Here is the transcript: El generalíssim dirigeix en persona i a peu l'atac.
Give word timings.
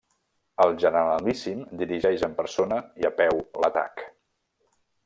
El 0.63 0.71
generalíssim 0.83 1.61
dirigeix 1.83 2.25
en 2.29 2.35
persona 2.41 2.81
i 3.05 3.09
a 3.13 3.13
peu 3.21 3.45
l'atac. 3.67 4.07